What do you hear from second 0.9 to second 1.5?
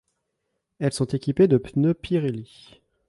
sont équipées